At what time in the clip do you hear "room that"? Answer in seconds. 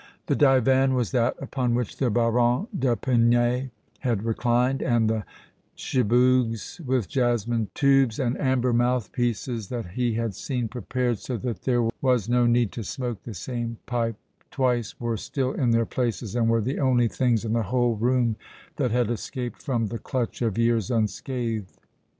17.95-18.89